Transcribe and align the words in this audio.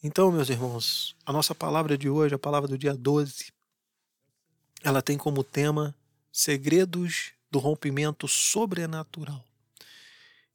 Então, 0.00 0.30
meus 0.30 0.48
irmãos, 0.48 1.16
a 1.26 1.32
nossa 1.32 1.56
palavra 1.56 1.98
de 1.98 2.08
hoje, 2.08 2.32
a 2.32 2.38
palavra 2.38 2.68
do 2.68 2.78
dia 2.78 2.94
12, 2.94 3.52
ela 4.84 5.02
tem 5.02 5.18
como 5.18 5.42
tema 5.42 5.92
segredos 6.30 7.32
do 7.50 7.58
rompimento 7.58 8.28
sobrenatural. 8.28 9.44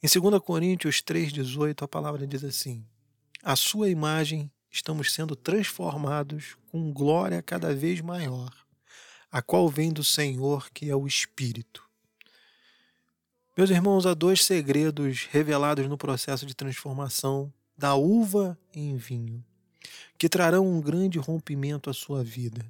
Em 0.01 0.07
2 0.07 0.41
Coríntios 0.41 1.01
3,18, 1.01 1.83
a 1.83 1.87
palavra 1.89 2.25
diz 2.25 2.41
assim: 2.41 2.85
A 3.43 3.57
sua 3.57 3.89
imagem 3.89 4.49
estamos 4.71 5.13
sendo 5.13 5.36
transformados 5.36 6.55
com 6.71 6.94
glória 6.94 7.41
cada 7.41 7.75
vez 7.75 8.00
maior, 8.00 8.50
a 9.30 9.41
qual 9.41 9.68
vem 9.68 9.91
do 9.91 10.05
Senhor, 10.05 10.70
que 10.71 10.89
é 10.89 10.96
o 10.96 11.05
Espírito. 11.05 11.84
Meus 13.57 13.70
irmãos, 13.70 14.05
há 14.05 14.14
dois 14.14 14.41
segredos 14.46 15.28
revelados 15.30 15.86
no 15.89 15.98
processo 15.98 16.46
de 16.46 16.55
transformação 16.55 17.54
da 17.77 17.95
uva 17.95 18.57
em 18.73 18.95
vinho, 18.95 19.43
que 20.17 20.29
trarão 20.29 20.67
um 20.67 20.79
grande 20.79 21.17
rompimento 21.19 21.89
à 21.89 21.93
sua 21.93 22.23
vida. 22.23 22.65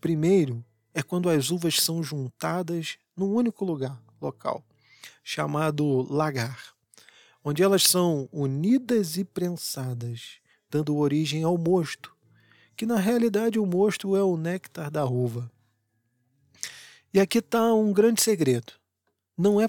Primeiro 0.00 0.64
é 0.92 1.02
quando 1.02 1.30
as 1.30 1.50
uvas 1.50 1.76
são 1.76 2.02
juntadas 2.02 2.98
num 3.16 3.32
único 3.32 3.64
lugar, 3.64 4.02
local, 4.20 4.64
chamado 5.22 6.02
lagar, 6.12 6.74
onde 7.44 7.62
elas 7.62 7.84
são 7.84 8.28
unidas 8.32 9.16
e 9.16 9.24
prensadas, 9.24 10.40
dando 10.70 10.96
origem 10.96 11.44
ao 11.44 11.56
mosto, 11.56 12.14
que 12.76 12.86
na 12.86 12.98
realidade 12.98 13.58
o 13.58 13.66
mosto 13.66 14.16
é 14.16 14.22
o 14.22 14.36
néctar 14.36 14.90
da 14.90 15.04
uva. 15.04 15.50
E 17.14 17.20
aqui 17.20 17.38
está 17.38 17.72
um 17.74 17.92
grande 17.92 18.22
segredo. 18.22 18.72
Não 19.36 19.60
é, 19.60 19.68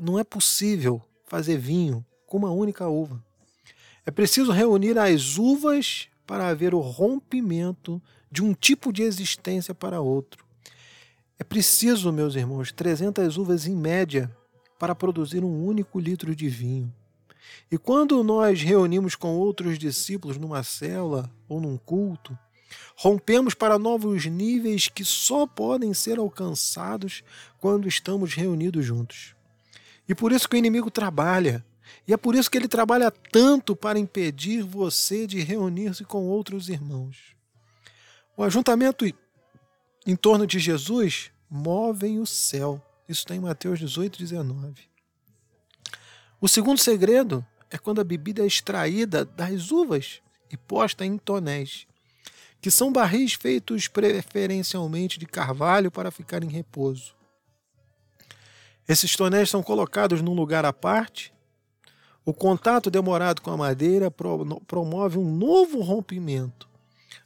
não 0.00 0.18
é 0.18 0.24
possível 0.24 1.02
fazer 1.26 1.56
vinho 1.56 2.04
com 2.26 2.36
uma 2.36 2.50
única 2.50 2.86
uva. 2.86 3.22
É 4.04 4.10
preciso 4.10 4.52
reunir 4.52 4.98
as 4.98 5.38
uvas 5.38 6.08
para 6.26 6.48
haver 6.48 6.74
o 6.74 6.80
rompimento 6.80 8.02
de 8.30 8.42
um 8.42 8.54
tipo 8.54 8.92
de 8.92 9.02
existência 9.02 9.74
para 9.74 10.00
outro. 10.00 10.44
É 11.38 11.44
preciso, 11.44 12.12
meus 12.12 12.34
irmãos, 12.34 12.72
300 12.72 13.36
uvas 13.36 13.66
em 13.66 13.76
média 13.76 14.30
para 14.78 14.94
produzir 14.94 15.44
um 15.44 15.64
único 15.64 16.00
litro 16.00 16.34
de 16.34 16.48
vinho. 16.48 16.92
E 17.70 17.78
quando 17.78 18.22
nós 18.22 18.62
reunimos 18.62 19.14
com 19.14 19.36
outros 19.36 19.78
discípulos 19.78 20.38
numa 20.38 20.62
cela 20.62 21.30
ou 21.48 21.60
num 21.60 21.76
culto, 21.76 22.36
rompemos 22.96 23.54
para 23.54 23.78
novos 23.78 24.26
níveis 24.26 24.88
que 24.88 25.04
só 25.04 25.46
podem 25.46 25.94
ser 25.94 26.18
alcançados 26.18 27.22
quando 27.58 27.88
estamos 27.88 28.34
reunidos 28.34 28.84
juntos. 28.84 29.34
E 30.08 30.14
por 30.14 30.32
isso 30.32 30.48
que 30.48 30.56
o 30.56 30.58
inimigo 30.58 30.90
trabalha 30.90 31.64
e 32.06 32.12
é 32.12 32.16
por 32.16 32.34
isso 32.34 32.50
que 32.50 32.58
ele 32.58 32.68
trabalha 32.68 33.10
tanto 33.10 33.76
para 33.76 33.98
impedir 33.98 34.62
você 34.62 35.26
de 35.26 35.40
reunir-se 35.40 36.04
com 36.04 36.26
outros 36.26 36.68
irmãos. 36.68 37.34
O 38.36 38.42
ajuntamento 38.42 39.04
em 40.06 40.16
torno 40.16 40.46
de 40.46 40.58
Jesus 40.58 41.30
movem 41.48 42.18
o 42.18 42.26
céu. 42.26 42.82
Isso 43.08 43.20
está 43.20 43.34
em 43.34 43.40
Mateus 43.40 43.78
18, 43.78 44.18
19. 44.18 44.88
O 46.40 46.48
segundo 46.48 46.78
segredo 46.78 47.44
é 47.70 47.78
quando 47.78 48.00
a 48.00 48.04
bebida 48.04 48.42
é 48.42 48.46
extraída 48.46 49.24
das 49.24 49.70
uvas 49.70 50.20
e 50.50 50.56
posta 50.56 51.04
em 51.04 51.16
tonéis, 51.16 51.86
que 52.60 52.70
são 52.70 52.92
barris 52.92 53.34
feitos 53.34 53.88
preferencialmente 53.88 55.18
de 55.18 55.26
carvalho 55.26 55.90
para 55.90 56.10
ficar 56.10 56.42
em 56.42 56.48
repouso. 56.48 57.14
Esses 58.88 59.14
tonéis 59.14 59.48
são 59.48 59.62
colocados 59.62 60.20
num 60.20 60.34
lugar 60.34 60.64
à 60.64 60.72
parte 60.72 61.31
o 62.24 62.32
contato 62.32 62.90
demorado 62.90 63.42
com 63.42 63.50
a 63.50 63.56
madeira 63.56 64.10
promove 64.10 65.18
um 65.18 65.34
novo 65.34 65.80
rompimento. 65.80 66.68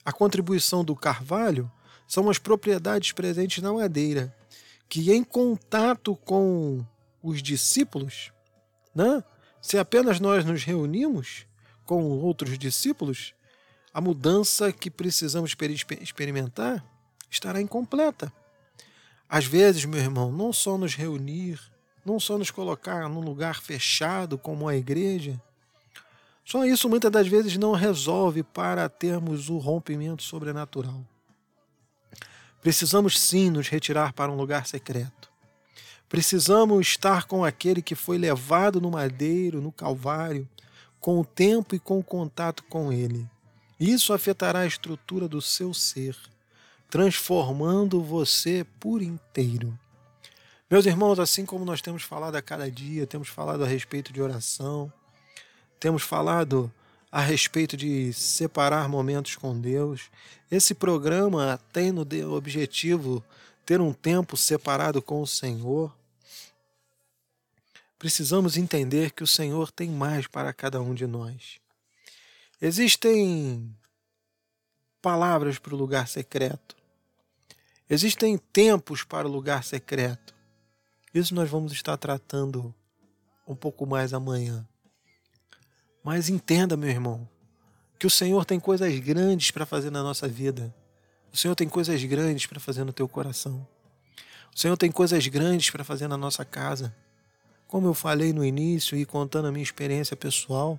A 0.05 0.13
contribuição 0.13 0.85
do 0.85 0.97
carvalho 0.97 1.71
são 2.09 2.31
as 2.31 2.39
propriedades 2.39 3.13
presentes 3.13 3.63
na 3.63 3.73
madeira, 3.73 4.35
que 4.89 5.13
em 5.13 5.23
contato 5.23 6.17
com 6.17 6.85
os 7.23 7.43
discípulos, 7.43 8.33
né? 8.95 9.23
se 9.61 9.77
apenas 9.77 10.21
nós 10.21 10.45
nos 10.45 10.63
reunimos 10.63 11.47
com 11.85 12.05
outros 12.05 12.59
discípulos, 12.59 13.35
a 13.93 14.01
mudança 14.01 14.73
que 14.73 14.91
precisamos 14.91 15.57
experimentar 16.01 16.85
estará 17.31 17.61
incompleta. 17.61 18.33
Às 19.29 19.45
vezes, 19.45 19.85
meu 19.85 19.99
irmão, 19.99 20.31
não 20.31 20.53
só 20.53 20.79
nos 20.79 20.95
reunir, 20.95 21.61
não 22.07 22.21
só 22.21 22.39
nos 22.39 22.53
colocar 22.53 23.09
num 23.09 23.21
lugar 23.21 23.61
fechado 23.61 24.39
como 24.39 24.69
a 24.69 24.77
igreja. 24.77 25.41
Só 26.45 26.65
isso 26.65 26.89
muitas 26.89 27.11
das 27.11 27.27
vezes 27.27 27.57
não 27.57 27.73
resolve 27.73 28.45
para 28.45 28.89
termos 28.89 29.49
o 29.49 29.59
rompimento 29.59 30.23
sobrenatural. 30.23 31.05
Precisamos 32.63 33.19
sim 33.19 33.51
nos 33.51 33.69
retirar 33.69 34.13
para 34.13 34.31
um 34.31 34.37
lugar 34.37 34.67
secreto. 34.69 35.29
Precisamos 36.09 36.87
estar 36.87 37.25
com 37.25 37.45
aquele 37.45 37.83
que 37.83 37.97
foi 37.97 38.17
levado 38.17 38.81
no 38.81 38.93
madeiro, 38.93 39.61
no 39.61 39.73
Calvário, 39.73 40.49
com 41.01 41.21
o 41.21 41.25
tempo 41.25 41.75
e 41.75 41.81
com 41.81 41.99
o 41.99 42.05
contato 42.05 42.63
com 42.65 42.93
ele. 42.93 43.29
Isso 43.81 44.13
afetará 44.13 44.61
a 44.61 44.67
estrutura 44.67 45.27
do 45.27 45.43
seu 45.43 45.75
ser, 45.75 46.17
transformando 46.89 48.01
você 48.01 48.65
por 48.79 49.03
inteiro. 49.03 49.77
Meus 50.69 50.85
irmãos, 50.85 51.21
assim 51.21 51.47
como 51.47 51.65
nós 51.65 51.81
temos 51.81 52.03
falado 52.03 52.35
a 52.35 52.43
cada 52.43 52.69
dia, 52.69 53.07
temos 53.07 53.29
falado 53.29 53.63
a 53.63 53.67
respeito 53.69 54.13
de 54.13 54.21
oração, 54.21 54.93
temos 55.79 56.03
falado 56.03 56.73
a 57.11 57.21
respeito 57.21 57.77
de 57.77 58.13
separar 58.13 58.89
momentos 58.89 59.37
com 59.37 59.57
Deus, 59.57 60.11
esse 60.51 60.75
programa 60.75 61.61
tem 61.73 61.93
no 61.93 62.05
objetivo 62.35 63.25
ter 63.65 63.81
um 63.81 63.93
tempo 63.93 64.37
separado 64.37 65.01
com 65.01 65.23
o 65.23 65.27
Senhor. 65.27 65.97
Precisamos 67.97 68.57
entender 68.57 69.13
que 69.13 69.23
o 69.23 69.27
Senhor 69.27 69.71
tem 69.71 69.89
mais 69.89 70.27
para 70.27 70.53
cada 70.53 70.81
um 70.81 70.95
de 70.95 71.07
nós. 71.07 71.61
Existem 72.61 73.73
palavras 75.01 75.61
para 75.61 75.75
o 75.75 75.79
lugar 75.79 76.09
secreto. 76.09 76.75
Existem 77.89 78.37
tempos 78.37 79.05
para 79.05 79.29
o 79.29 79.31
lugar 79.31 79.63
secreto. 79.63 80.36
Isso 81.19 81.35
nós 81.35 81.49
vamos 81.49 81.73
estar 81.73 81.97
tratando 81.97 82.75
um 83.49 83.55
pouco 83.55 83.87
mais 83.87 84.13
amanhã. 84.13 84.69
Mas 86.05 86.29
entenda, 86.29 86.77
meu 86.77 86.91
irmão, 86.91 87.27
que 87.99 88.07
o 88.07 88.11
Senhor 88.11 88.45
tem 88.45 88.61
coisas 88.61 88.99
grandes 88.99 89.51
para 89.51 89.65
fazer 89.65 89.91
na 89.91 90.03
nossa 90.03 90.29
vida. 90.29 90.75
O 91.33 91.37
Senhor 91.39 91.55
tem 91.55 91.71
coisas 91.71 92.05
grandes 92.05 92.45
para 92.45 92.61
fazer 92.61 92.85
no 92.85 92.93
teu 92.93 93.09
coração. 93.09 93.67
O 94.55 94.59
Senhor 94.59 94.77
tem 94.77 94.91
coisas 94.91 95.27
grandes 95.27 95.71
para 95.71 95.83
fazer 95.83 96.07
na 96.07 96.19
nossa 96.19 96.45
casa. 96.45 96.95
Como 97.67 97.87
eu 97.87 97.95
falei 97.95 98.35
no 98.35 98.45
início 98.45 98.95
e 98.95 99.07
contando 99.07 99.49
a 99.49 99.53
minha 99.53 99.63
experiência 99.63 100.15
pessoal, 100.15 100.79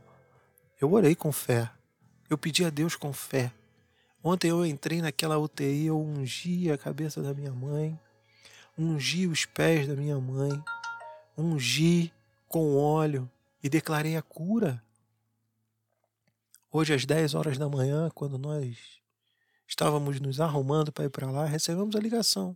eu 0.79 0.93
orei 0.93 1.15
com 1.15 1.31
fé. 1.31 1.67
Eu 2.29 2.37
pedi 2.37 2.63
a 2.63 2.69
Deus 2.69 2.95
com 2.95 3.11
fé. 3.11 3.51
Ontem 4.23 4.51
eu 4.51 4.63
entrei 4.63 5.01
naquela 5.01 5.39
UTI, 5.39 5.87
eu 5.87 5.99
ungi 5.99 6.69
a 6.69 6.77
cabeça 6.77 7.23
da 7.23 7.33
minha 7.33 7.51
mãe 7.51 7.99
ungi 8.77 9.27
os 9.27 9.45
pés 9.45 9.87
da 9.87 9.95
minha 9.95 10.19
mãe, 10.19 10.63
ungi 11.37 12.13
com 12.47 12.77
óleo 12.77 13.29
e 13.63 13.69
declarei 13.69 14.15
a 14.15 14.21
cura. 14.21 14.83
Hoje, 16.71 16.93
às 16.93 17.05
10 17.05 17.33
horas 17.33 17.57
da 17.57 17.67
manhã, 17.67 18.09
quando 18.13 18.37
nós 18.37 18.77
estávamos 19.67 20.19
nos 20.19 20.39
arrumando 20.39 20.91
para 20.91 21.05
ir 21.05 21.09
para 21.09 21.31
lá, 21.31 21.45
recebemos 21.45 21.95
a 21.95 21.99
ligação. 21.99 22.55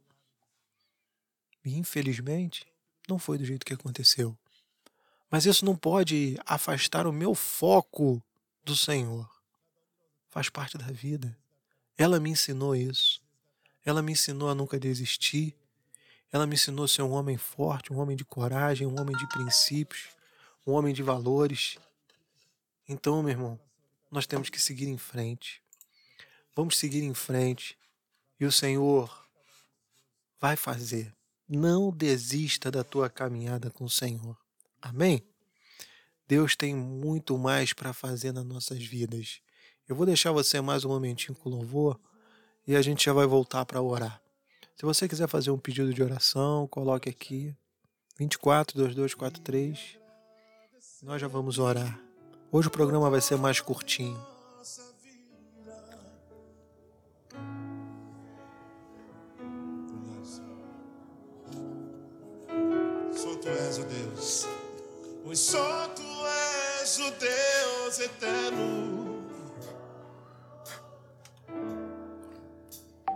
E, 1.65 1.77
infelizmente, 1.77 2.67
não 3.07 3.17
foi 3.17 3.37
do 3.37 3.45
jeito 3.45 3.65
que 3.65 3.73
aconteceu. 3.73 4.37
Mas 5.29 5.45
isso 5.45 5.63
não 5.63 5.75
pode 5.75 6.37
afastar 6.45 7.07
o 7.07 7.13
meu 7.13 7.33
foco 7.33 8.21
do 8.63 8.75
Senhor. 8.75 9.29
Faz 10.29 10.49
parte 10.49 10.77
da 10.77 10.87
vida. 10.87 11.37
Ela 11.97 12.19
me 12.19 12.29
ensinou 12.29 12.75
isso. 12.75 13.21
Ela 13.83 14.01
me 14.01 14.11
ensinou 14.11 14.49
a 14.49 14.55
nunca 14.55 14.79
desistir. 14.79 15.55
Ela 16.31 16.47
me 16.47 16.55
ensinou 16.55 16.85
a 16.85 16.87
ser 16.87 17.01
um 17.01 17.11
homem 17.11 17.37
forte, 17.37 17.91
um 17.91 17.99
homem 17.99 18.15
de 18.15 18.23
coragem, 18.23 18.87
um 18.87 18.99
homem 18.99 19.15
de 19.17 19.27
princípios, 19.27 20.09
um 20.65 20.71
homem 20.71 20.93
de 20.93 21.03
valores. 21.03 21.77
Então, 22.87 23.21
meu 23.21 23.31
irmão, 23.31 23.59
nós 24.09 24.25
temos 24.25 24.49
que 24.49 24.61
seguir 24.61 24.87
em 24.87 24.97
frente. 24.97 25.61
Vamos 26.55 26.77
seguir 26.77 27.03
em 27.03 27.13
frente 27.13 27.77
e 28.39 28.45
o 28.45 28.51
Senhor 28.51 29.25
vai 30.39 30.55
fazer. 30.55 31.13
Não 31.47 31.91
desista 31.91 32.71
da 32.71 32.83
tua 32.83 33.09
caminhada 33.09 33.69
com 33.69 33.83
o 33.83 33.89
Senhor. 33.89 34.37
Amém? 34.81 35.23
Deus 36.27 36.55
tem 36.55 36.73
muito 36.73 37.37
mais 37.37 37.73
para 37.73 37.93
fazer 37.93 38.31
nas 38.31 38.45
nossas 38.45 38.83
vidas. 38.83 39.41
Eu 39.87 39.95
vou 39.95 40.05
deixar 40.05 40.31
você 40.31 40.61
mais 40.61 40.85
um 40.85 40.89
momentinho 40.89 41.35
com 41.35 41.49
louvor 41.49 41.99
e 42.65 42.75
a 42.75 42.81
gente 42.81 43.03
já 43.03 43.11
vai 43.11 43.27
voltar 43.27 43.65
para 43.65 43.81
orar. 43.81 44.21
Se 44.81 44.85
você 44.85 45.07
quiser 45.07 45.27
fazer 45.27 45.51
um 45.51 45.59
pedido 45.59 45.93
de 45.93 46.01
oração, 46.01 46.65
coloque 46.65 47.07
aqui 47.07 47.55
24 48.17 48.75
2243. 48.75 49.99
Nós 51.03 51.21
já 51.21 51.27
vamos 51.27 51.59
orar. 51.59 51.99
Hoje 52.51 52.67
o 52.67 52.71
programa 52.71 53.07
vai 53.07 53.21
ser 53.21 53.37
mais 53.37 53.61
curtinho. 53.61 54.19
Só 63.13 63.35
tu 63.35 63.49
és 63.49 63.77
o 63.77 63.83
Deus, 63.83 64.47
pois 65.23 65.37
só 65.37 65.87
tu 65.89 66.25
és 66.81 66.97
o 66.97 67.11
Deus 67.19 67.99
eterno. 67.99 69.27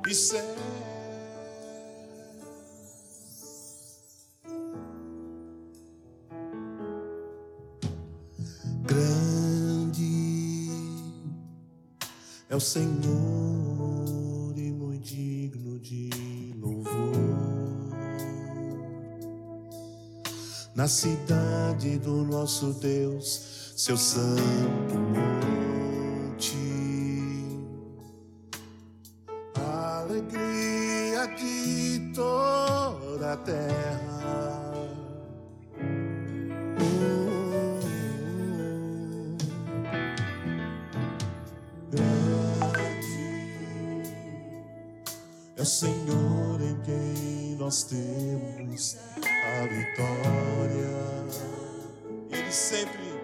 E 0.08 0.14
céu. 0.14 0.85
É 12.50 12.56
o 12.56 12.60
Senhor 12.60 12.94
e 14.56 14.72
muito 14.72 15.04
digno 15.04 15.80
de 15.80 16.10
louvor. 16.60 16.92
Na 20.76 20.88
cidade 20.88 21.98
do 22.00 22.24
nosso 22.24 22.74
Deus, 22.74 23.74
seu 23.76 23.98
santo 23.98 25.45
Senhor 45.66 46.62
em 46.62 46.80
quem 46.84 47.56
nós 47.58 47.84
temos 47.84 48.98
a 49.24 49.64
vitória. 49.64 51.26
Ele 52.30 52.52
sempre 52.52 53.16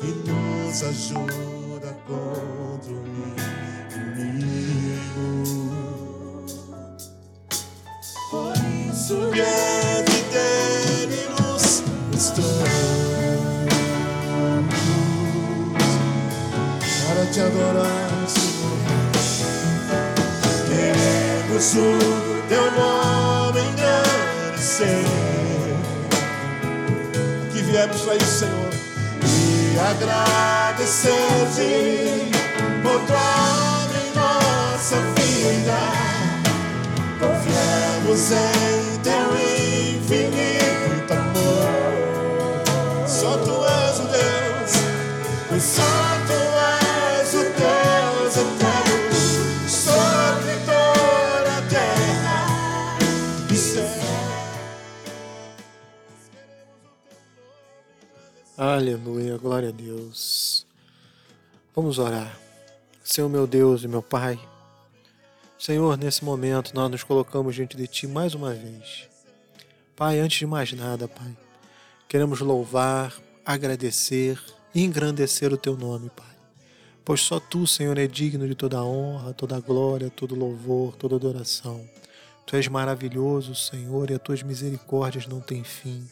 que 0.00 0.06
nos 0.30 0.82
ajuda 0.82 1.94
contra 2.06 2.92
o 2.92 3.04
inimigo. 4.16 4.96
Por 8.30 8.54
isso 8.90 9.30
diante 9.34 10.22
dele 10.32 11.28
nos 11.38 11.82
estamos 12.16 12.70
para 17.06 17.26
te 17.26 17.40
adorar, 17.40 18.11
Queremos 21.62 21.74
o 21.76 22.42
teu 22.48 22.72
nome 22.72 23.60
engrandecer. 23.60 25.04
Que 27.52 27.62
viemos 27.62 28.00
para 28.00 28.18
Senhor, 28.18 28.70
e 29.22 29.78
agradecer-te 29.78 31.22
por 32.82 33.00
tua 33.06 33.86
em 33.94 34.10
nossa 34.16 34.96
vida. 35.14 35.78
Confiamos 37.20 38.32
em 38.32 38.81
Aleluia, 58.56 59.38
glória 59.38 59.70
a 59.70 59.72
Deus. 59.72 60.66
Vamos 61.74 61.98
orar. 61.98 62.38
Senhor 63.02 63.26
meu 63.26 63.46
Deus 63.46 63.82
e 63.82 63.88
meu 63.88 64.02
Pai, 64.02 64.38
Senhor, 65.58 65.96
nesse 65.96 66.22
momento 66.22 66.74
nós 66.74 66.90
nos 66.90 67.02
colocamos 67.02 67.54
diante 67.54 67.78
de 67.78 67.86
Ti 67.86 68.06
mais 68.06 68.34
uma 68.34 68.52
vez. 68.52 69.08
Pai, 69.96 70.18
antes 70.18 70.38
de 70.38 70.46
mais 70.46 70.70
nada, 70.74 71.08
Pai, 71.08 71.34
queremos 72.06 72.40
louvar, 72.40 73.16
agradecer 73.42 74.38
e 74.74 74.82
engrandecer 74.82 75.50
o 75.50 75.56
Teu 75.56 75.74
nome, 75.74 76.10
Pai. 76.10 76.36
Pois 77.02 77.22
só 77.22 77.40
Tu, 77.40 77.66
Senhor, 77.66 77.96
é 77.96 78.06
digno 78.06 78.46
de 78.46 78.54
toda 78.54 78.84
honra, 78.84 79.32
toda 79.32 79.58
glória, 79.60 80.10
todo 80.10 80.34
louvor, 80.34 80.94
toda 80.96 81.16
adoração. 81.16 81.88
Tu 82.44 82.54
és 82.56 82.68
maravilhoso, 82.68 83.54
Senhor, 83.54 84.10
e 84.10 84.14
as 84.14 84.20
Tuas 84.20 84.42
misericórdias 84.42 85.26
não 85.26 85.40
têm 85.40 85.64
fim. 85.64 86.06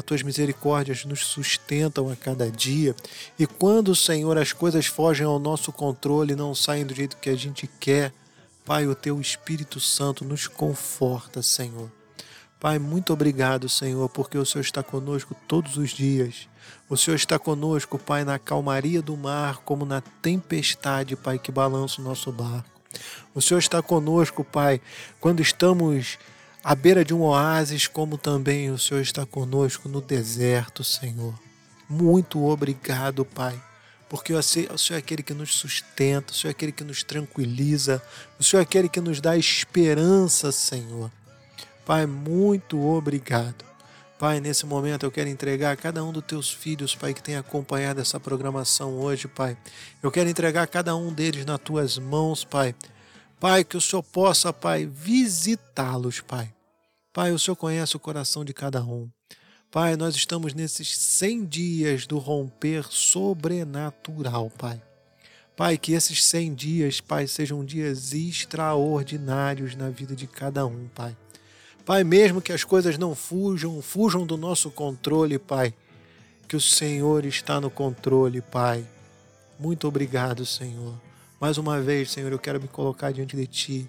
As 0.00 0.04
tuas 0.04 0.22
misericórdias 0.22 1.04
nos 1.04 1.26
sustentam 1.26 2.08
a 2.08 2.16
cada 2.16 2.50
dia. 2.50 2.96
E 3.38 3.46
quando, 3.46 3.94
Senhor, 3.94 4.38
as 4.38 4.50
coisas 4.50 4.86
fogem 4.86 5.26
ao 5.26 5.38
nosso 5.38 5.70
controle 5.70 6.34
não 6.34 6.54
saem 6.54 6.86
do 6.86 6.94
jeito 6.94 7.18
que 7.18 7.28
a 7.28 7.36
gente 7.36 7.68
quer, 7.78 8.10
Pai, 8.64 8.86
o 8.86 8.94
teu 8.94 9.20
Espírito 9.20 9.78
Santo 9.78 10.24
nos 10.24 10.46
conforta, 10.46 11.42
Senhor. 11.42 11.92
Pai, 12.58 12.78
muito 12.78 13.12
obrigado, 13.12 13.68
Senhor, 13.68 14.08
porque 14.08 14.38
o 14.38 14.46
Senhor 14.46 14.62
está 14.62 14.82
conosco 14.82 15.36
todos 15.46 15.76
os 15.76 15.90
dias. 15.90 16.48
O 16.88 16.96
Senhor 16.96 17.16
está 17.16 17.38
conosco, 17.38 17.98
Pai, 17.98 18.24
na 18.24 18.38
calmaria 18.38 19.02
do 19.02 19.14
mar, 19.18 19.58
como 19.66 19.84
na 19.84 20.00
tempestade, 20.00 21.14
Pai, 21.14 21.38
que 21.38 21.52
balança 21.52 22.00
o 22.00 22.04
nosso 22.04 22.32
barco. 22.32 22.70
O 23.34 23.42
Senhor 23.42 23.60
está 23.60 23.82
conosco, 23.82 24.42
Pai, 24.44 24.80
quando 25.20 25.42
estamos 25.42 26.18
à 26.62 26.74
beira 26.74 27.04
de 27.04 27.14
um 27.14 27.22
oásis, 27.22 27.86
como 27.86 28.18
também 28.18 28.70
o 28.70 28.78
Senhor 28.78 29.00
está 29.00 29.24
conosco 29.24 29.88
no 29.88 30.00
deserto, 30.00 30.84
Senhor. 30.84 31.34
Muito 31.88 32.44
obrigado, 32.46 33.24
Pai, 33.24 33.60
porque 34.08 34.32
o 34.32 34.42
Senhor 34.42 34.70
é 34.90 34.96
aquele 34.96 35.22
que 35.22 35.34
nos 35.34 35.54
sustenta, 35.54 36.32
o 36.32 36.34
Senhor 36.36 36.50
é 36.50 36.52
aquele 36.52 36.72
que 36.72 36.84
nos 36.84 37.02
tranquiliza, 37.02 38.02
o 38.38 38.44
Senhor 38.44 38.60
é 38.60 38.62
aquele 38.62 38.88
que 38.88 39.00
nos 39.00 39.20
dá 39.20 39.36
esperança, 39.36 40.52
Senhor. 40.52 41.10
Pai, 41.84 42.06
muito 42.06 42.80
obrigado. 42.86 43.64
Pai, 44.18 44.38
nesse 44.38 44.66
momento 44.66 45.06
eu 45.06 45.10
quero 45.10 45.30
entregar 45.30 45.72
a 45.72 45.76
cada 45.76 46.04
um 46.04 46.12
dos 46.12 46.22
teus 46.24 46.52
filhos, 46.52 46.94
Pai, 46.94 47.14
que 47.14 47.22
tem 47.22 47.36
acompanhado 47.36 48.02
essa 48.02 48.20
programação 48.20 48.98
hoje, 49.00 49.26
Pai. 49.26 49.56
Eu 50.02 50.10
quero 50.10 50.28
entregar 50.28 50.66
cada 50.66 50.94
um 50.94 51.10
deles 51.10 51.46
nas 51.46 51.58
tuas 51.58 51.96
mãos, 51.96 52.44
Pai. 52.44 52.74
Pai, 53.40 53.64
que 53.64 53.74
o 53.74 53.80
Senhor 53.80 54.02
possa, 54.02 54.52
Pai, 54.52 54.84
visitá-los, 54.84 56.20
Pai. 56.20 56.52
Pai, 57.10 57.32
o 57.32 57.38
Senhor 57.38 57.56
conhece 57.56 57.96
o 57.96 58.00
coração 58.00 58.44
de 58.44 58.52
cada 58.52 58.84
um. 58.84 59.08
Pai, 59.70 59.96
nós 59.96 60.14
estamos 60.14 60.52
nesses 60.52 60.94
100 60.94 61.46
dias 61.46 62.06
do 62.06 62.18
romper 62.18 62.84
sobrenatural, 62.90 64.50
Pai. 64.58 64.82
Pai, 65.56 65.78
que 65.78 65.92
esses 65.92 66.22
100 66.22 66.54
dias, 66.54 67.00
Pai, 67.00 67.26
sejam 67.26 67.64
dias 67.64 68.12
extraordinários 68.12 69.74
na 69.74 69.88
vida 69.88 70.14
de 70.14 70.26
cada 70.26 70.66
um, 70.66 70.86
Pai. 70.94 71.16
Pai, 71.86 72.04
mesmo 72.04 72.42
que 72.42 72.52
as 72.52 72.62
coisas 72.62 72.98
não 72.98 73.14
fujam, 73.14 73.80
fujam 73.80 74.26
do 74.26 74.36
nosso 74.36 74.70
controle, 74.70 75.38
Pai, 75.38 75.72
que 76.46 76.56
o 76.56 76.60
Senhor 76.60 77.24
está 77.24 77.58
no 77.58 77.70
controle, 77.70 78.42
Pai. 78.42 78.86
Muito 79.58 79.88
obrigado, 79.88 80.44
Senhor. 80.44 81.09
Mais 81.40 81.56
uma 81.56 81.80
vez, 81.80 82.10
Senhor, 82.10 82.30
eu 82.30 82.38
quero 82.38 82.60
me 82.60 82.68
colocar 82.68 83.12
diante 83.12 83.34
de 83.34 83.46
Ti 83.46 83.88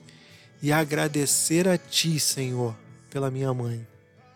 e 0.61 0.71
agradecer 0.71 1.67
a 1.67 1.77
Ti, 1.77 2.17
Senhor, 2.17 2.73
pela 3.09 3.29
minha 3.29 3.53
mãe. 3.53 3.85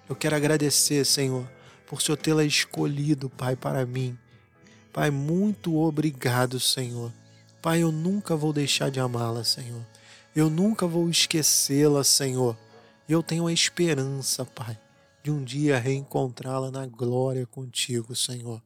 Eu 0.10 0.18
quero 0.18 0.36
agradecer, 0.36 1.06
Senhor, 1.06 1.50
por 1.88 2.02
Senhor 2.02 2.18
tê-la 2.18 2.44
escolhido, 2.44 3.30
Pai, 3.30 3.56
para 3.56 3.86
mim. 3.86 4.18
Pai, 4.92 5.12
muito 5.12 5.78
obrigado, 5.78 6.60
Senhor. 6.60 7.10
Pai, 7.62 7.82
eu 7.84 7.90
nunca 7.90 8.36
vou 8.36 8.52
deixar 8.52 8.92
de 8.92 9.00
amá-la, 9.00 9.46
Senhor. 9.46 9.82
Eu 10.36 10.50
nunca 10.50 10.86
vou 10.86 11.10
esquecê-la, 11.10 12.04
Senhor. 12.04 12.58
Eu 13.08 13.24
tenho 13.24 13.48
a 13.48 13.54
esperança, 13.54 14.44
Pai, 14.44 14.78
de 15.24 15.32
um 15.32 15.42
dia 15.42 15.80
reencontrá-la 15.80 16.70
na 16.70 16.86
glória 16.86 17.46
contigo, 17.46 18.14
Senhor. 18.14 18.62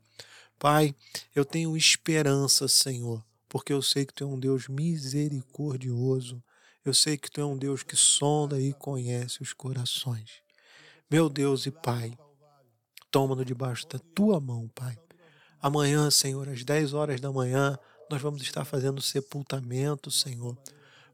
Pai, 0.57 0.95
eu 1.35 1.45
tenho 1.45 1.77
esperança, 1.77 2.67
Senhor, 2.67 3.23
porque 3.49 3.73
eu 3.73 3.81
sei 3.81 4.05
que 4.05 4.13
Tu 4.13 4.23
é 4.23 4.27
um 4.27 4.39
Deus 4.39 4.67
misericordioso. 4.67 6.41
Eu 6.85 6.93
sei 6.93 7.17
que 7.17 7.29
Tu 7.29 7.41
é 7.41 7.45
um 7.45 7.57
Deus 7.57 7.81
que 7.81 7.95
sonda 7.95 8.61
e 8.61 8.71
conhece 8.73 9.41
os 9.41 9.51
corações. 9.51 10.41
Meu 11.09 11.27
Deus 11.27 11.65
e 11.65 11.71
Pai, 11.71 12.15
toma-no 13.09 13.43
debaixo 13.43 13.87
da 13.87 13.97
Tua 13.97 14.39
mão, 14.39 14.69
Pai. 14.75 14.97
Amanhã, 15.59 16.09
Senhor, 16.11 16.47
às 16.47 16.63
10 16.63 16.93
horas 16.93 17.19
da 17.19 17.31
manhã, 17.31 17.77
nós 18.09 18.21
vamos 18.21 18.43
estar 18.43 18.63
fazendo 18.63 19.01
sepultamento, 19.01 20.09
Senhor. 20.11 20.55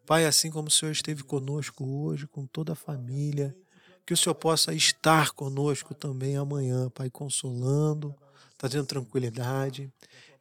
Pai, 0.06 0.26
assim 0.26 0.52
como 0.52 0.68
o 0.68 0.72
Senhor 0.72 0.92
esteve 0.92 1.24
conosco 1.24 1.84
hoje, 1.84 2.28
com 2.28 2.46
toda 2.46 2.74
a 2.74 2.76
família, 2.76 3.56
que 4.06 4.14
o 4.14 4.18
Senhor 4.18 4.36
possa 4.36 4.74
estar 4.74 5.32
conosco 5.32 5.96
também 5.96 6.38
amanhã, 6.38 6.90
Pai, 6.92 7.10
consolando, 7.10 8.14
trazendo 8.66 8.88
tranquilidade. 8.88 9.92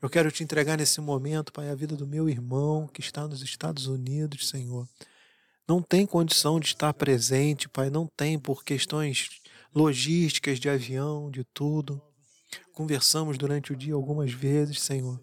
Eu 0.01 0.09
quero 0.09 0.33
te 0.33 0.43
entregar 0.43 0.79
nesse 0.79 0.99
momento, 0.99 1.53
Pai, 1.53 1.69
a 1.69 1.75
vida 1.75 1.95
do 1.95 2.07
meu 2.07 2.27
irmão 2.27 2.89
que 2.89 3.03
está 3.03 3.29
nos 3.29 3.43
Estados 3.43 3.87
Unidos, 3.87 4.49
Senhor. 4.49 4.89
Não 5.69 5.83
tem 5.83 6.07
condição 6.07 6.59
de 6.59 6.69
estar 6.69 6.95
presente, 6.95 7.69
Pai, 7.69 7.91
não 7.91 8.07
tem 8.17 8.39
por 8.39 8.65
questões 8.65 9.29
logísticas 9.75 10.59
de 10.59 10.71
avião, 10.71 11.31
de 11.31 11.45
tudo. 11.45 12.01
Conversamos 12.73 13.37
durante 13.37 13.73
o 13.73 13.77
dia 13.77 13.93
algumas 13.93 14.33
vezes, 14.33 14.81
Senhor, 14.81 15.21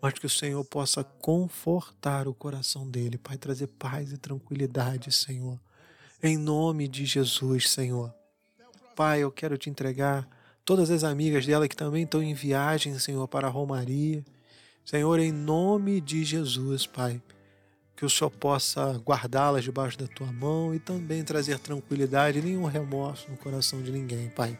mas 0.00 0.14
que 0.14 0.26
o 0.26 0.30
Senhor 0.30 0.64
possa 0.64 1.02
confortar 1.02 2.28
o 2.28 2.34
coração 2.34 2.88
dele, 2.88 3.18
Pai, 3.18 3.36
trazer 3.36 3.66
paz 3.66 4.12
e 4.12 4.16
tranquilidade, 4.16 5.10
Senhor. 5.10 5.60
Em 6.22 6.36
nome 6.36 6.86
de 6.86 7.04
Jesus, 7.04 7.68
Senhor. 7.68 8.14
Pai, 8.94 9.24
eu 9.24 9.32
quero 9.32 9.58
te 9.58 9.68
entregar 9.68 10.37
todas 10.68 10.90
as 10.90 11.02
amigas 11.02 11.46
dela 11.46 11.66
que 11.66 11.74
também 11.74 12.02
estão 12.02 12.22
em 12.22 12.34
viagem, 12.34 12.98
Senhor, 12.98 13.26
para 13.26 13.46
a 13.46 13.50
Romaria. 13.50 14.22
Senhor, 14.84 15.18
em 15.18 15.32
nome 15.32 15.98
de 15.98 16.22
Jesus, 16.22 16.86
Pai, 16.86 17.22
que 17.96 18.04
o 18.04 18.10
Senhor 18.10 18.28
possa 18.28 18.92
guardá-las 18.98 19.64
debaixo 19.64 19.96
da 19.96 20.06
tua 20.06 20.30
mão 20.30 20.74
e 20.74 20.78
também 20.78 21.24
trazer 21.24 21.58
tranquilidade, 21.58 22.42
nenhum 22.42 22.66
remorso 22.66 23.30
no 23.30 23.38
coração 23.38 23.80
de 23.80 23.90
ninguém, 23.90 24.28
Pai. 24.28 24.58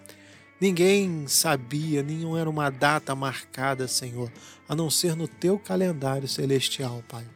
Ninguém 0.59 1.29
sabia, 1.29 2.03
nenhum 2.03 2.39
era 2.39 2.49
uma 2.49 2.71
data 2.71 3.15
marcada, 3.15 3.87
Senhor, 3.87 4.33
a 4.67 4.75
não 4.75 4.89
ser 4.89 5.15
no 5.15 5.29
teu 5.29 5.59
calendário 5.59 6.27
celestial, 6.27 7.05
Pai. 7.07 7.27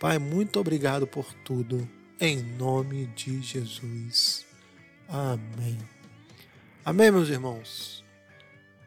Pai, 0.00 0.18
muito 0.18 0.58
obrigado 0.58 1.06
por 1.06 1.30
tudo, 1.44 1.86
em 2.18 2.42
nome 2.42 3.04
de 3.08 3.42
Jesus. 3.42 4.46
Amém. 5.06 5.76
Amém, 6.82 7.10
meus 7.10 7.28
irmãos. 7.28 7.97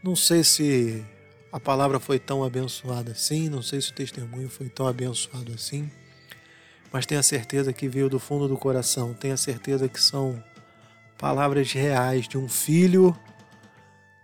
Não 0.03 0.15
sei 0.15 0.43
se 0.43 1.05
a 1.51 1.59
palavra 1.59 1.99
foi 1.99 2.17
tão 2.17 2.43
abençoada 2.43 3.11
assim, 3.11 3.49
não 3.49 3.61
sei 3.61 3.79
se 3.79 3.91
o 3.91 3.93
testemunho 3.93 4.49
foi 4.49 4.67
tão 4.67 4.87
abençoado 4.87 5.53
assim, 5.53 5.91
mas 6.91 7.05
tenha 7.05 7.21
certeza 7.21 7.71
que 7.71 7.87
veio 7.87 8.09
do 8.09 8.19
fundo 8.19 8.47
do 8.47 8.57
coração, 8.57 9.13
tenha 9.13 9.37
certeza 9.37 9.87
que 9.87 10.01
são 10.01 10.43
palavras 11.19 11.71
reais 11.71 12.27
de 12.27 12.35
um 12.35 12.49
filho 12.49 13.15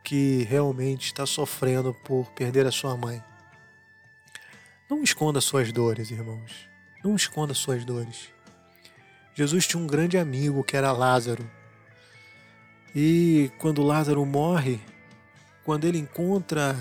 que 0.03 0.47
realmente 0.49 1.05
está 1.05 1.27
sofrendo 1.27 1.93
por 1.93 2.31
perder 2.31 2.65
a 2.65 2.71
sua 2.71 2.97
mãe. 2.97 3.23
Não 4.89 5.03
esconda 5.03 5.39
suas 5.39 5.71
dores, 5.71 6.09
irmãos. 6.09 6.67
Não 7.03 7.15
esconda 7.15 7.53
suas 7.53 7.85
dores. 7.85 8.29
Jesus 9.35 9.67
tinha 9.67 9.83
um 9.83 9.85
grande 9.85 10.17
amigo 10.17 10.63
que 10.63 10.75
era 10.75 10.91
Lázaro. 10.91 11.47
E 12.95 13.51
quando 13.59 13.83
Lázaro 13.83 14.25
morre, 14.25 14.79
quando 15.67 15.85
ele 15.85 15.99
encontra 15.99 16.75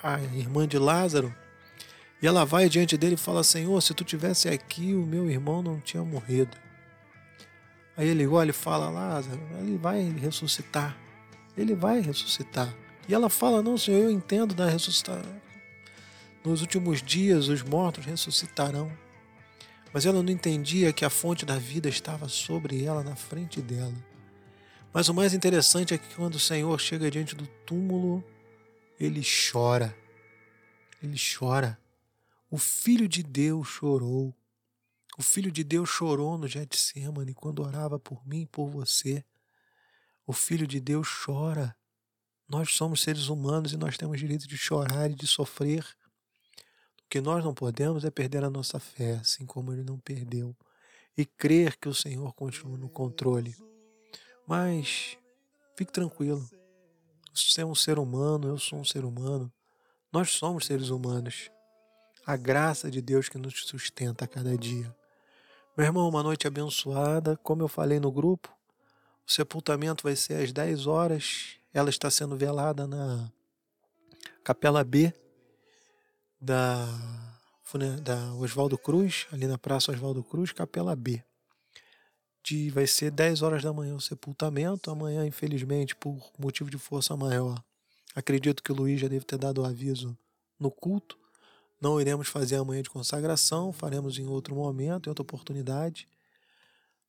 a 0.00 0.20
irmã 0.20 0.68
de 0.68 0.78
Lázaro, 0.78 1.34
e 2.22 2.26
ela 2.26 2.44
vai 2.44 2.68
diante 2.68 2.96
dele 2.96 3.14
e 3.14 3.18
fala: 3.18 3.42
Senhor, 3.42 3.80
se 3.80 3.92
tu 3.94 4.04
tivesse 4.04 4.48
aqui, 4.48 4.94
o 4.94 5.04
meu 5.04 5.28
irmão 5.28 5.60
não 5.60 5.80
tinha 5.80 6.04
morrido. 6.04 6.56
Aí 7.96 8.06
ele 8.06 8.28
olha 8.28 8.50
e 8.50 8.52
fala: 8.52 8.88
Lázaro, 8.88 9.40
ele 9.58 9.76
vai 9.76 10.02
ressuscitar 10.02 10.96
ele 11.56 11.74
vai 11.74 12.00
ressuscitar. 12.00 12.72
E 13.08 13.14
ela 13.14 13.30
fala: 13.30 13.62
Não, 13.62 13.78
Senhor, 13.78 14.02
eu 14.02 14.10
entendo 14.10 14.54
da 14.54 14.68
ressuscitação. 14.68 15.40
Nos 16.44 16.60
últimos 16.60 17.02
dias 17.02 17.48
os 17.48 17.62
mortos 17.62 18.04
ressuscitarão. 18.04 18.92
Mas 19.92 20.04
ela 20.04 20.22
não 20.22 20.30
entendia 20.30 20.92
que 20.92 21.04
a 21.04 21.10
fonte 21.10 21.46
da 21.46 21.56
vida 21.56 21.88
estava 21.88 22.28
sobre 22.28 22.84
ela, 22.84 23.02
na 23.02 23.16
frente 23.16 23.62
dela. 23.62 23.94
Mas 24.96 25.10
o 25.10 25.14
mais 25.14 25.34
interessante 25.34 25.92
é 25.92 25.98
que 25.98 26.14
quando 26.14 26.36
o 26.36 26.40
Senhor 26.40 26.80
chega 26.80 27.10
diante 27.10 27.36
do 27.36 27.46
túmulo, 27.66 28.24
ele 28.98 29.20
chora. 29.22 29.94
Ele 31.02 31.18
chora. 31.18 31.78
O 32.50 32.56
Filho 32.56 33.06
de 33.06 33.22
Deus 33.22 33.68
chorou. 33.68 34.34
O 35.18 35.22
Filho 35.22 35.52
de 35.52 35.62
Deus 35.62 35.90
chorou 35.90 36.38
no 36.38 36.48
Getsemane 36.48 37.34
quando 37.34 37.62
orava 37.62 37.98
por 37.98 38.26
mim 38.26 38.40
e 38.40 38.46
por 38.46 38.70
você. 38.70 39.22
O 40.26 40.32
Filho 40.32 40.66
de 40.66 40.80
Deus 40.80 41.06
chora. 41.26 41.76
Nós 42.48 42.72
somos 42.72 43.02
seres 43.02 43.28
humanos 43.28 43.74
e 43.74 43.76
nós 43.76 43.98
temos 43.98 44.18
direito 44.18 44.48
de 44.48 44.56
chorar 44.56 45.10
e 45.10 45.14
de 45.14 45.26
sofrer. 45.26 45.84
O 47.02 47.08
que 47.10 47.20
nós 47.20 47.44
não 47.44 47.52
podemos 47.52 48.02
é 48.06 48.10
perder 48.10 48.42
a 48.44 48.48
nossa 48.48 48.80
fé, 48.80 49.16
assim 49.16 49.44
como 49.44 49.74
ele 49.74 49.84
não 49.84 49.98
perdeu, 49.98 50.56
e 51.14 51.26
crer 51.26 51.76
que 51.76 51.86
o 51.86 51.94
Senhor 51.94 52.32
continua 52.32 52.78
no 52.78 52.88
controle. 52.88 53.54
Mas 54.46 55.18
fique 55.74 55.92
tranquilo. 55.92 56.48
Você 57.34 57.60
é 57.60 57.66
um 57.66 57.74
ser 57.74 57.98
humano, 57.98 58.48
eu 58.48 58.58
sou 58.58 58.78
um 58.78 58.84
ser 58.84 59.04
humano. 59.04 59.52
Nós 60.12 60.30
somos 60.30 60.66
seres 60.66 60.88
humanos. 60.88 61.50
A 62.24 62.36
graça 62.36 62.90
de 62.90 63.02
Deus 63.02 63.28
que 63.28 63.38
nos 63.38 63.66
sustenta 63.66 64.24
a 64.24 64.28
cada 64.28 64.56
dia. 64.56 64.94
Meu 65.76 65.86
irmão, 65.86 66.08
uma 66.08 66.22
noite 66.22 66.46
abençoada. 66.46 67.36
Como 67.42 67.62
eu 67.62 67.68
falei 67.68 68.00
no 68.00 68.10
grupo, 68.10 68.48
o 69.26 69.30
sepultamento 69.30 70.04
vai 70.04 70.16
ser 70.16 70.42
às 70.42 70.52
10 70.52 70.86
horas. 70.86 71.58
Ela 71.74 71.90
está 71.90 72.10
sendo 72.10 72.36
velada 72.36 72.86
na 72.86 73.30
Capela 74.42 74.82
B 74.82 75.12
da, 76.40 76.86
da 78.02 78.32
Oswaldo 78.34 78.78
Cruz, 78.78 79.26
ali 79.32 79.46
na 79.46 79.58
Praça 79.58 79.92
Oswaldo 79.92 80.22
Cruz, 80.24 80.52
Capela 80.52 80.96
B. 80.96 81.22
De, 82.46 82.70
vai 82.70 82.86
ser 82.86 83.10
10 83.10 83.42
horas 83.42 83.62
da 83.62 83.72
manhã 83.72 83.96
o 83.96 84.00
sepultamento. 84.00 84.90
Amanhã, 84.90 85.26
infelizmente, 85.26 85.96
por 85.96 86.30
motivo 86.38 86.70
de 86.70 86.78
força 86.78 87.16
maior, 87.16 87.60
acredito 88.14 88.62
que 88.62 88.70
o 88.70 88.74
Luiz 88.74 89.00
já 89.00 89.08
deve 89.08 89.24
ter 89.24 89.38
dado 89.38 89.62
o 89.62 89.64
aviso 89.64 90.16
no 90.58 90.70
culto. 90.70 91.18
Não 91.80 92.00
iremos 92.00 92.28
fazer 92.28 92.56
amanhã 92.56 92.82
de 92.82 92.90
consagração, 92.90 93.72
faremos 93.72 94.18
em 94.18 94.26
outro 94.26 94.54
momento, 94.54 95.06
em 95.06 95.10
outra 95.10 95.22
oportunidade 95.22 96.08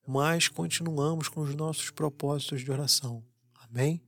mas 0.08 0.48
continuamos 0.48 1.28
com 1.28 1.42
os 1.42 1.54
nossos 1.54 1.90
propósitos 1.90 2.62
de 2.62 2.72
oração. 2.72 3.22
Amém? 3.70 4.02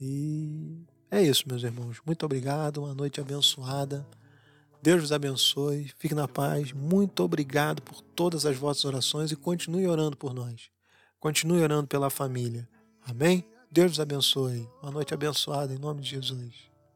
E 0.00 0.86
é 1.10 1.20
isso, 1.20 1.48
meus 1.48 1.64
irmãos. 1.64 2.00
Muito 2.06 2.24
obrigado, 2.24 2.78
uma 2.78 2.94
noite 2.94 3.20
abençoada. 3.20 4.06
Deus 4.84 5.00
vos 5.00 5.12
abençoe, 5.12 5.90
fique 5.96 6.14
na 6.14 6.28
paz. 6.28 6.74
Muito 6.74 7.22
obrigado 7.22 7.80
por 7.80 8.02
todas 8.02 8.44
as 8.44 8.54
vossas 8.58 8.84
orações 8.84 9.32
e 9.32 9.36
continue 9.36 9.86
orando 9.86 10.14
por 10.14 10.34
nós. 10.34 10.68
Continue 11.18 11.62
orando 11.62 11.86
pela 11.86 12.10
família. 12.10 12.68
Amém? 13.02 13.46
Deus 13.70 13.92
vos 13.92 14.00
abençoe. 14.00 14.68
Uma 14.82 14.92
noite 14.92 15.14
abençoada 15.14 15.72
em 15.72 15.78
nome 15.78 16.02
de 16.02 16.10
Jesus. 16.10 16.73